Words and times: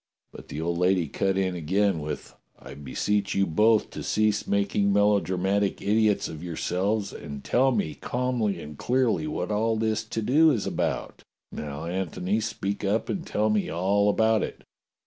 But 0.31 0.47
the 0.47 0.59
old 0.61 0.79
lady 0.79 1.07
cut 1.07 1.37
in 1.37 1.53
again 1.55 1.99
with: 2.01 2.35
"I 2.57 2.73
beseech 2.73 3.35
you 3.35 3.45
both 3.45 3.91
to 3.91 4.01
cease 4.01 4.47
making 4.47 4.91
melodramatic 4.91 5.79
idiots 5.79 6.27
of 6.27 6.43
yourselves 6.43 7.13
and 7.13 7.43
tell 7.43 7.71
me 7.71 7.93
calmly 7.93 8.59
and 8.59 8.79
clearly 8.79 9.27
what 9.27 9.51
all 9.51 9.77
this 9.77 10.03
to 10.05 10.23
do 10.23 10.49
is 10.49 10.65
about. 10.65 11.21
Now, 11.51 11.85
Antony, 11.85 12.39
speak 12.39 12.83
up 12.83 13.09
and 13.09 13.27
tell 13.27 13.51
me 13.51 13.69
all 13.71 14.09
about 14.09 14.41
it. 14.41 14.63